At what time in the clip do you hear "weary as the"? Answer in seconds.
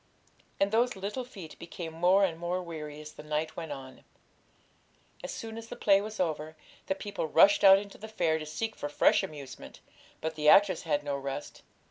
2.63-3.21